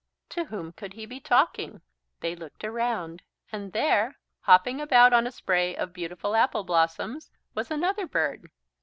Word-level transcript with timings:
To 0.29 0.45
whom 0.45 0.71
could 0.71 0.93
he 0.93 1.05
be 1.05 1.19
talking? 1.19 1.81
They 2.21 2.35
looked 2.35 2.63
around. 2.63 3.21
And 3.51 3.71
there, 3.71 4.17
hopping 4.39 4.81
about 4.81 5.13
on 5.13 5.27
a 5.27 5.31
spray 5.31 5.75
of 5.75 5.93
beautiful 5.93 6.35
apple 6.35 6.63
blossoms, 6.63 7.29
was 7.53 7.69
another 7.69 8.07
bird. 8.07 8.49